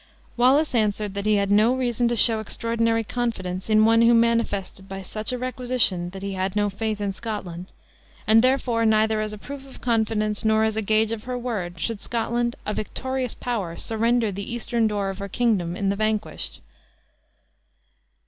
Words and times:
Wallace 0.35 0.73
answered, 0.73 1.13
that 1.13 1.27
he 1.27 1.35
had 1.35 1.51
no 1.51 1.75
reason 1.75 2.07
to 2.07 2.15
show 2.15 2.39
extraordinary 2.39 3.03
confidence 3.03 3.69
in 3.69 3.85
one 3.85 4.01
who 4.01 4.15
manifested, 4.15 4.89
by 4.89 5.03
such 5.03 5.31
a 5.31 5.37
requisition, 5.37 6.09
that 6.09 6.23
he 6.23 6.33
had 6.33 6.55
no 6.55 6.71
faith 6.71 6.99
in 6.99 7.13
Scotland; 7.13 7.71
and 8.25 8.41
therefore, 8.43 8.83
neither 8.83 9.21
as 9.21 9.31
a 9.31 9.37
proof 9.37 9.63
of 9.67 9.79
confidence, 9.79 10.43
nor 10.43 10.63
as 10.63 10.75
a 10.75 10.81
gauge 10.81 11.11
of 11.11 11.25
her 11.25 11.37
word, 11.37 11.79
should 11.79 12.01
Scotland, 12.01 12.55
a 12.65 12.73
victorious 12.73 13.35
power, 13.35 13.77
surrender 13.77 14.31
the 14.31 14.51
eastern 14.51 14.87
door 14.87 15.11
of 15.11 15.19
her 15.19 15.29
kingdom 15.29 15.77
in 15.77 15.89
the 15.89 15.95
vanquished. 15.95 16.61